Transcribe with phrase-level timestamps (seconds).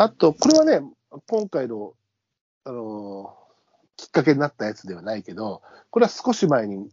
[0.00, 0.80] あと、これはね、
[1.28, 1.92] 今回の、
[2.64, 3.40] あのー
[3.98, 5.60] きっかけになったやつではないけど、
[5.90, 6.88] これは少し前に、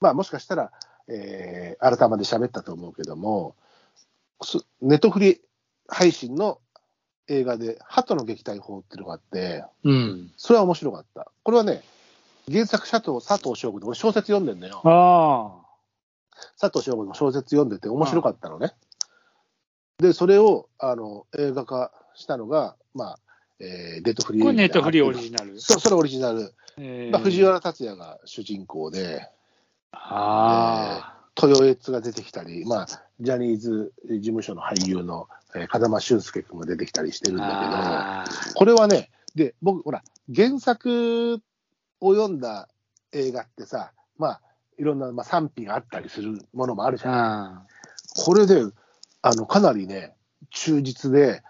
[0.00, 0.72] まあもしかしたら、
[1.06, 3.54] えー、改まで喋ったと思うけども、
[4.42, 5.42] すネットフリ
[5.86, 6.58] 配信の
[7.28, 10.32] 映画で、鳩の撃退法っていうのがあって、うん。
[10.38, 11.30] それは面白かった。
[11.42, 11.82] これはね、
[12.50, 14.80] 原作佐藤佐藤翔吾で、俺小説読んでんだよ。
[14.82, 15.60] あ
[16.58, 18.72] 佐藤翔吾の小説読んでて面白かったのね。
[19.98, 23.18] で、それをあの映画化したのが、まあ、
[23.60, 24.36] えー、ネットフあ。
[24.36, 25.60] リーこれネットフリーオナリジナル？
[25.60, 26.52] そう、それオリジナル。
[26.78, 29.28] えーまあ、藤原竜也が主人公で、
[29.92, 32.86] あ豊悦が出てきたり、まあ、
[33.20, 40.02] ジャニーズ事務所の俳優の、えー風間俊介君が出てきたりしてるんだけど、あこれはね、で、僕、ほら、
[40.34, 41.40] 原作
[42.00, 42.68] を読んだ
[43.12, 44.40] 映画ってさ、まあ、
[44.78, 47.14] いろんな、まあ、賛否があったりするものもあるじーゃん。
[47.14, 47.66] あ
[48.16, 48.62] これで、
[49.22, 50.14] あの、かなりね、
[50.50, 51.42] 忠実で、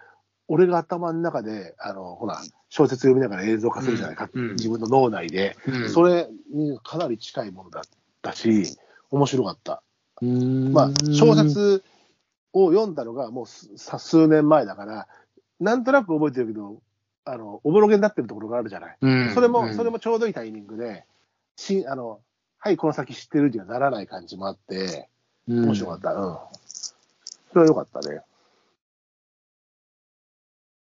[0.48, 5.83] 俺が頭の中で、あの、ほら、小説読みながら映像化するじゃないか、うんうん自分の脳内で、ー。
[5.83, 7.83] うんそれにかなり近いものだっ
[8.22, 8.77] たし、
[9.11, 9.83] 面白かった。
[10.20, 11.84] まあ、小説
[12.52, 15.08] を読んだのがもう数年前だから、
[15.61, 16.80] なんとなく覚えてるけど、
[17.24, 18.97] あの、おぼろげになってるところがあるじゃない。
[19.00, 21.05] うんそれも、うんそれもちょうどいいタイミングで、
[21.56, 22.20] しあの、
[22.58, 25.08] はい、この先知ってるにはならない感じもあって、
[25.48, 26.14] 面白かった。
[26.14, 26.36] うん。
[27.52, 28.20] それは良かったね。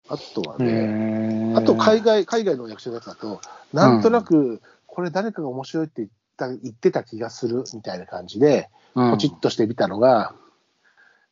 [0.08, 3.40] あとはね、あと海外、海外の役者のやつだと、
[3.72, 10.34] なんとなく、これ誰かが面白いって言った言ってた気がするみたいな感じで、うんポチッとしてみたのが、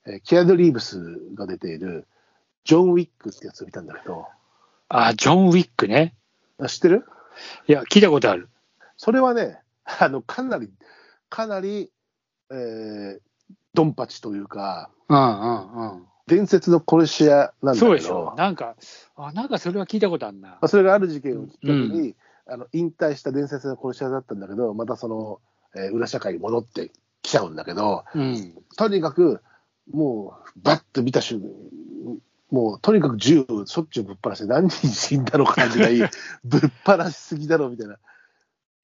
[0.07, 2.07] えーキアヌ・リーブスが出ている、
[2.65, 4.27] ジョン・ウィックってやつを見たんだけど、
[4.89, 6.15] あ、ジョン・ウィックね。
[6.59, 7.05] あ知ってる？
[7.67, 8.49] いや、聞いたことある。
[8.97, 10.71] それはね、あの、かなり、
[11.29, 11.91] かなり、
[12.51, 13.19] えー
[13.75, 16.07] ドンパチというか、うんうんうん。
[16.27, 18.35] 伝説の殺し屋なんだけど、そうでしょ。
[18.37, 18.77] なんか、
[19.17, 20.69] あ、なんかそれは聞いたことあるなまあ、。
[20.69, 22.15] それがある事件をきっかけに、
[22.49, 25.41] あの引退した伝説の殺し屋だったんだけど、またその、
[25.75, 26.91] えー裏社会に戻って
[27.23, 28.55] きちゃうんだけど、うん。
[28.77, 29.43] とにかく、
[29.93, 31.49] もう、バッと見た瞬間、
[32.51, 35.99] もう、とにかく銃をしょっちゅうぶっ放して、何人死んだのかぐらい、
[36.45, 37.99] ぶっ放しすぎだろ、みたいな。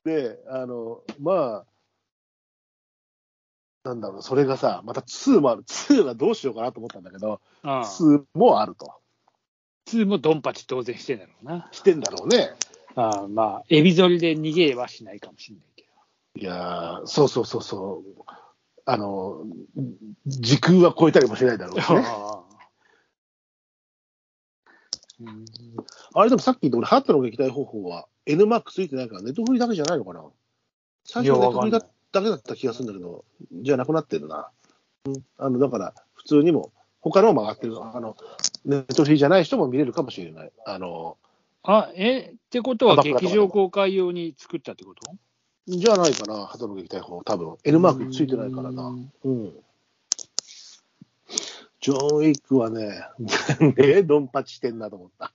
[0.05, 1.65] で、あの、まあ、
[3.85, 5.65] なんだろう、それがさ、また2もある。
[5.65, 8.95] 2はどうしようかなと思ったんだけど、ああ2もあると。
[9.87, 11.69] 普通もドンパチ当然してんだろうな。
[11.73, 12.53] してんだろうね。
[12.95, 15.89] ああまあ、エビ反りで逃げはしないかもしれないけ
[16.41, 18.23] いやー、そうそうそうそう。
[18.85, 19.45] あの、
[20.27, 21.95] 時空は超えたりもしないだろうしど。
[21.95, 22.07] ね。
[25.21, 25.45] うん
[26.15, 30.25] あれでもさっき言った俺、ハットの撃退方法は N マークついてないから、ネットフリだけじゃないのかな
[31.05, 34.51] 最初はネットフリだいやわだけだった気がするんだけど、じゃなくなってるな。
[35.07, 37.83] うん、あのだから、普通にも、他のも上がってる。
[37.83, 38.17] あの、
[38.65, 40.53] ネットフリじゃない人も見れるかもしれない。
[40.67, 41.17] あの、
[41.65, 45.17] あ、え、ってことは劇場公開用に作ったってこと？
[45.69, 47.23] じゃないかな、ハットの撃退法。
[47.25, 48.89] 多分 N マークついてないからな。
[48.89, 49.53] うんうん。
[51.81, 53.05] ジョン・ウィックはね、
[53.77, 55.33] ねドンパチしてんなと思った。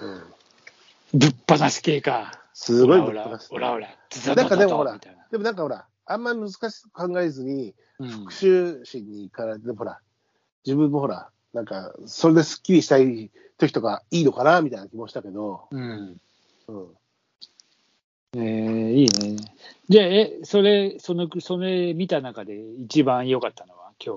[0.00, 1.18] うん。
[1.18, 2.45] ぶっ放す系か。
[2.58, 3.86] すごいぶっ放してオラオラ。
[4.34, 4.98] なんかでもほら
[5.30, 10.00] でもなんかほら、あんまり難しく考えずに、うん復讐心にから、でもほら、
[10.64, 16.16] 自分もほら、なんか、それですっきりしたい時とかいいのかなみたいな気もしたけど、うん。
[16.68, 16.88] うん。
[18.36, 19.36] えー、いいね。
[19.88, 24.16] じゃあ、え、それ、その、それ見た中で一番良かったのは今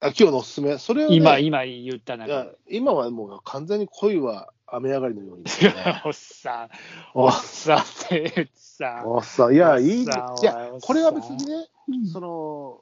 [0.00, 1.16] あ今日のおすすめ、それを、ね、日。
[1.18, 2.56] 今、今言った中で。
[2.68, 5.50] 今はもう完全に恋は雨上がりのようにね。
[6.04, 6.70] おっさん、
[7.14, 9.06] おっさんってさん。
[9.06, 10.34] おっさん、いや、いい、いや
[10.82, 11.68] これは別にね、
[12.12, 12.80] その、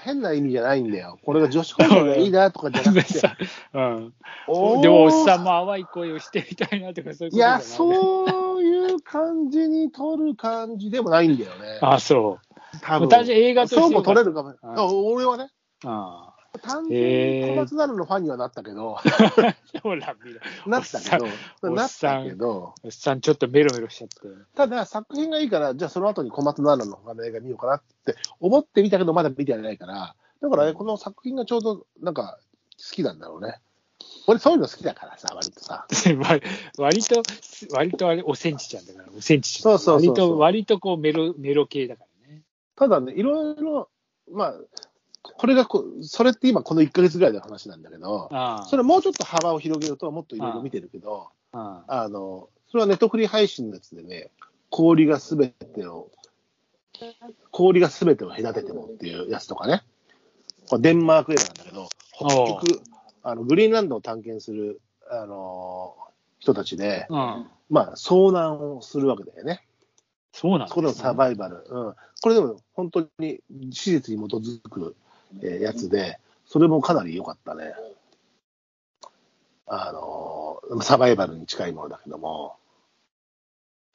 [0.00, 1.18] 変な意味じゃないんだよ。
[1.24, 3.36] これが女子高生がいいなとかじゃなくて、さ
[3.74, 4.12] うん、
[4.80, 11.78] でも、おっさんも淡い恋をしてみたいなとか、そういうこといや、そういう感じに撮る感じでもないんだよね。
[11.82, 12.48] あ、そう。
[12.82, 14.26] 多分私、映画としてそうも撮れる。
[14.26, 14.54] るかも。
[15.12, 15.50] 俺はね、
[15.84, 16.27] あ
[16.62, 19.02] 単純に小松菜奈のファンにはなったけど、あ。
[19.82, 20.16] ほら、
[20.66, 24.16] なったけど、なったけど、おっさん、ちょっとメロメロしちゃって。
[24.54, 32.38] ただ作品がいいから、じゃあその後に小松菜奈の他の映画見ようかなって思ってみたけど、まだ見てないから、だからね、この作品がちょうどなんか
[32.78, 33.60] 好きなんだろうね。
[34.26, 35.86] 俺そういうの好きだからさ、割とさ。
[36.18, 36.42] 割
[36.76, 37.22] 割と、
[37.72, 39.62] 割とあれ、おセンチちゃんだから、おセンチちゃん。
[39.62, 42.42] そうそうそうそう割と、割とこうメロ、メロ系だからね。
[42.76, 43.88] ただね、いろいろ、
[44.30, 44.54] まあ、
[45.38, 48.28] これがこ、それって今この1ヶ月ぐらいの話なんだけど。
[48.68, 54.30] それもうちょっと幅を広げるともっといろいろ見てるけど、ああの、それはネットフリー配信のやつでね、
[54.68, 56.10] 氷がすべてを、
[57.52, 59.82] 氷がすべてを隔ててもっていうやつとかね、
[60.68, 62.28] これデンマーク映画なんだけど、北
[62.66, 62.82] 極、
[63.22, 64.80] あのグリーンランドを探検する、
[65.10, 65.96] あの
[66.40, 67.46] 人たちで、うん。
[67.70, 69.64] まあ、遭難をするわけだよね。
[70.32, 71.64] そうなんそこでのサバイバル。
[71.68, 71.94] うん。
[72.20, 73.40] これでも本当に
[73.72, 74.96] 史実に基づく、
[75.42, 77.74] えーやつで、それもかなり良かったね。
[79.66, 82.56] あのサバイバルに近いものだけども。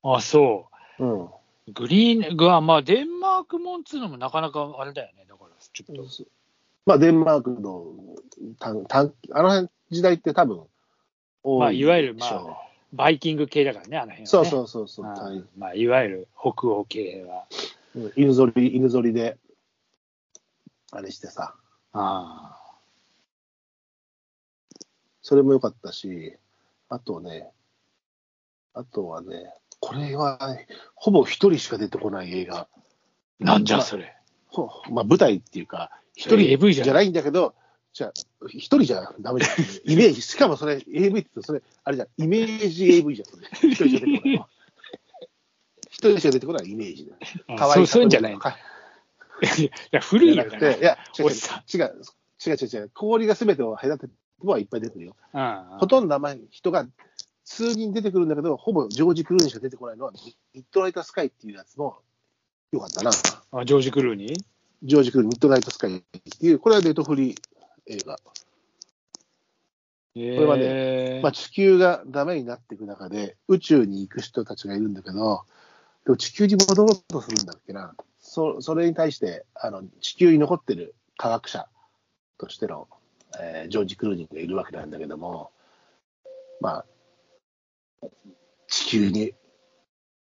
[0.03, 0.67] あ、そ
[0.99, 1.23] うん。
[1.25, 1.29] う。
[1.73, 5.25] グリーンが、まあ、デンマークもんっつうのもなかなかあれだよね。
[5.27, 6.03] だから、ちょっと。
[6.85, 7.85] まあ、デンマークの
[8.59, 10.63] 短短あの辺時代って多分
[11.41, 12.57] 多まあいわゆるでしょ
[12.91, 14.25] バイキング系だからね、あの辺は、ね。
[14.27, 15.05] そうそうそうそう、
[15.57, 17.45] まあ、いわゆる北欧系は。
[17.95, 19.37] うん犬ぞり、犬ぞりで、
[20.95, 21.55] あれしてさ、
[21.93, 22.59] あ
[25.21, 26.37] それも良かったし、
[26.89, 27.51] あとね、
[28.73, 30.39] あとはね、これは、
[30.95, 32.59] ほぼ一人しか出てこない映画。
[32.59, 32.67] あ。
[33.39, 34.15] なんじゃ、まあそれ。
[34.47, 37.55] ほまあ、舞台っていうか、一人 AV じゃんじゃないんだけど、
[37.93, 38.13] じゃあ、
[38.47, 39.91] 一人じゃダメじゃん。
[39.91, 43.47] イメージ、しかもそれ、AV ってそれ、あれじゃん、イメージ AV じゃん、それ。
[43.69, 44.47] 一人しか出てこないの。
[45.89, 47.13] 一人しか出てこないイメージで。
[47.47, 48.37] あ可愛そうそういうんじゃない。
[49.41, 50.77] いかや、古いよね。
[50.79, 51.33] いや、違う違う
[51.75, 51.93] 違う、
[52.45, 54.13] 違う違う氷が全てを隔てる
[54.43, 55.15] のはいっぱい出てるよ。
[55.33, 56.85] うんほとんど名前、人が
[57.45, 60.11] 数人出てくるんだけど、ほぼジョージ・クルーニーしか出てこないのは、
[60.53, 61.97] ミッドナイト・スカイっていうやつも
[62.71, 63.11] よかったな。
[63.51, 64.43] あジョージ・クルーニー？
[64.83, 67.35] ジョージ・クルーミッドナイト・スカイっていう、これはネットフリー
[67.87, 68.17] 映画。
[70.15, 75.41] これはねまあ、地球がダメになっていく中で、宇宙に行く人たちがいるんだけど、
[76.05, 77.95] でも地球に戻ろうとするんだっけな。
[78.33, 81.67] そそれに対してあの、地球に残ってる科学者
[82.39, 82.87] としての、
[83.39, 85.51] えージョージ・クルーニーがいるわけなんだけども、
[86.59, 86.83] ま
[88.01, 88.07] あ、
[88.67, 89.33] 地球に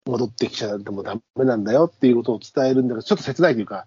[0.07, 3.85] 戻ってきちゃってもダメなんだよっていうことを伝えるんだけど、ちょっと切ないというか、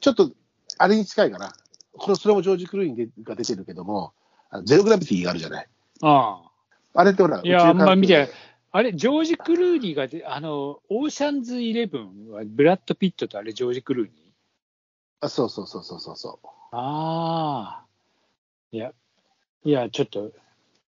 [0.00, 0.32] ちょっと
[0.76, 1.54] あれに近いかな。
[1.96, 4.12] これそれもジョージ・クルーニーが出てるけども、
[4.50, 5.68] あのゼログラビティがあるじゃない。
[6.02, 6.42] あ
[6.94, 8.28] ああれってほら、いや、あんま見て。
[8.76, 14.16] あれ、ジョージ・クルーニーがで、あの、オーシャンズイレブンは、ブラッド・ピットとあれ、ジョージ・クルーニー？
[15.22, 16.48] あそうそうそうそうそうそう。
[16.72, 17.86] ああ。
[18.72, 18.92] いや、
[19.64, 20.30] いや、ちょっと、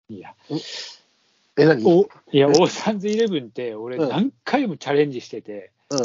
[0.10, 0.36] いや、
[1.58, 1.84] え、何？
[1.88, 6.00] おいや、オーシャンズイレブンって、俺、うん何回もチャレンジしてて、うん。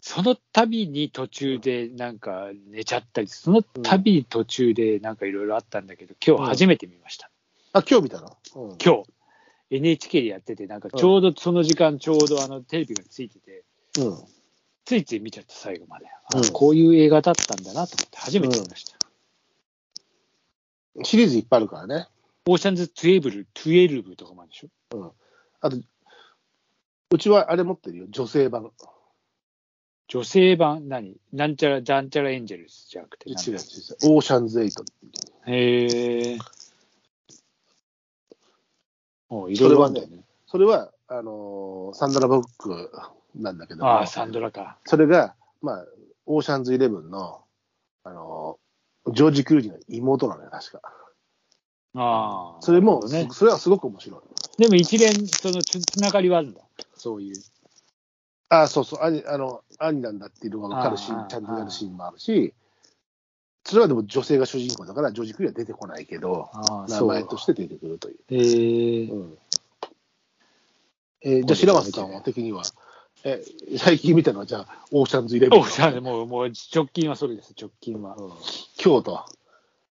[0.00, 7.30] その度に途中でなんか寝ちゃったり、その度に途中でなんかいろいろあったんだけど、今日初めて見ました。
[7.74, 8.36] あ、今日見たの？
[8.56, 8.78] うん。
[8.84, 9.04] 今日、
[9.76, 13.64] NHK でやってて、なんかちょうどその時間、ちょうどあのテレビがついてて、
[13.98, 14.18] うん。
[14.84, 16.06] ついつい見ちゃった、最後まで。
[16.06, 18.98] あうんこういう映画だったんだなと思って、初めて見ました。
[21.04, 22.06] シリーズいっぱいあるからね。
[22.46, 25.14] オーシャンズ12、12とかもあるでしょ？
[25.60, 25.78] あと、
[27.10, 28.70] うちはあれ持ってるよ、女性版。
[30.08, 31.16] 女性版、何？
[31.32, 33.30] なんちゃら、じゃんちゃらエンジェルスじゃなくて。
[33.30, 33.58] 違う違う違う。
[33.58, 34.70] オーシャンズ8。
[35.46, 36.36] へえ。
[36.36, 36.42] おいろいろ
[39.30, 40.24] あるんだよね。
[40.46, 42.90] それは、あのーサンドラ・ボック
[43.34, 44.78] なんだけどもああ、サンドラか。
[44.84, 45.86] それが、まあ、
[46.26, 47.42] オーシャンズ11の、
[48.04, 50.80] あのージョージ・クルーニーの妹なのよ、確か。
[51.94, 52.62] ああ。
[52.62, 53.38] それも、ねす。
[53.38, 54.20] それはすごく面白い。
[54.62, 56.62] でも一連、そのつつながりはあるんだ。
[56.94, 57.36] そういう。
[58.48, 62.54] ああ、そうそう、兄あの兄なんだっていうのが分かるシーン、ちゃんとやるシーンもあるし、
[63.66, 66.50] それはでも女性が主人公だから、ジョージ・クルーは出てこないけど、
[66.88, 68.16] 名前として出てくるという。
[68.28, 69.06] へえ。
[69.10, 69.38] うん
[71.26, 72.62] えーじゃあ、白松さんは的には、
[73.24, 73.42] え
[73.78, 75.60] 最近見たのは、じゃあ、オーシャンズイレブン。
[75.60, 78.14] おしゃれ、もう、もう直近はそれです、直近は。
[78.16, 79.24] うん今日と、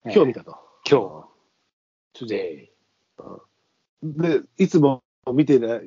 [0.04, 0.56] 今日見たと？
[0.90, 1.28] 今
[2.14, 2.68] 日、today。
[4.02, 5.02] で、いつも
[5.34, 5.82] 見てない、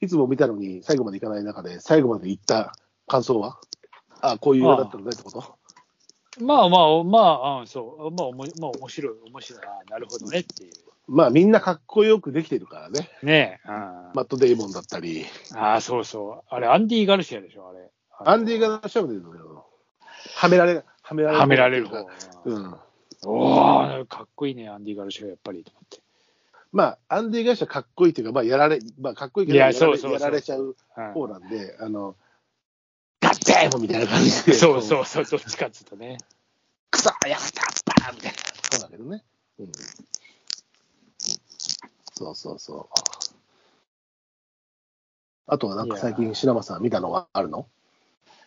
[0.00, 2.74] いつも見たのに最後までいかない中で、最後まで行った
[3.06, 3.60] 感想は？
[4.22, 5.44] あこういう映画だったのねってこと？
[6.40, 8.10] まあまあ、まあ、うん、そう。
[8.10, 9.62] まあ、おもまあ、面白い、面白い。
[9.64, 10.72] あなるほどねっていう。
[11.08, 13.10] まあみんなかっこよくできてるからね。
[13.22, 13.68] ねえ。
[13.68, 13.74] うん
[14.14, 16.54] マット・デイモンだったり、ああ、そうそう。
[16.54, 17.90] あれ、アンディ・ガルシアでしょ、あれ。
[18.20, 19.66] アンディ・ガーシャムでるのよ。
[20.34, 21.40] はめられ、はめられる。
[21.40, 22.06] はめられる方。
[22.44, 22.76] うん。
[23.24, 26.00] おおかっこいいね、アンディ・ガルシア、やっぱりと思って。
[26.72, 32.16] まあ、アンディ・ガーシャかっこいいっていうか、まあ、やられ、まあ、かっこいいけど、いややられちゃううん方なんで、あの、
[33.64, 36.18] ガッテームみたいな感じで、 そうそうそう、どっちかっつうとね。
[36.90, 37.62] くそやった
[38.02, 38.38] バーンみたいな。
[38.70, 39.24] そうだけどね。
[39.58, 39.72] うん。
[42.14, 42.98] そうそうそう。
[45.46, 47.68] あとはなんか最近、白松さん見たのがあるの？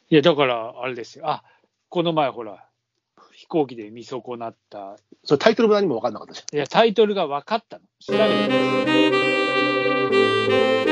[0.09, 1.29] いや、だから、あれですよ。
[1.29, 1.43] あ、
[1.89, 2.67] この前、ほら、
[3.33, 4.97] 飛行機で見損なった。
[5.23, 7.85] それタイトルも何も分かんなかったじいや、タイトルが分かったの。
[7.99, 8.47] 調べて
[10.85, 10.90] み